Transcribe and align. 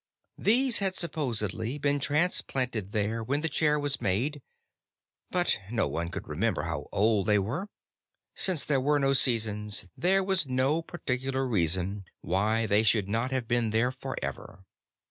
These 0.39 0.79
had 0.79 0.95
supposedly 0.95 1.77
been 1.77 1.99
transplanted 1.99 2.91
there 2.91 3.23
when 3.23 3.41
the 3.41 3.47
chair 3.47 3.79
was 3.79 4.01
made, 4.01 4.41
but 5.29 5.59
no 5.69 5.87
one 5.87 6.09
could 6.09 6.27
remember 6.27 6.63
how 6.63 6.87
old 6.91 7.27
they 7.27 7.37
were; 7.37 7.67
since 8.33 8.65
there 8.65 8.81
were 8.81 8.97
no 8.97 9.13
seasons, 9.13 9.89
there 9.95 10.23
was 10.23 10.47
no 10.47 10.81
particular 10.81 11.45
reason 11.45 12.05
why 12.21 12.65
they 12.65 12.81
should 12.81 13.07
not 13.07 13.29
have 13.29 13.47
been 13.47 13.69
there 13.69 13.91
forever. 13.91 14.65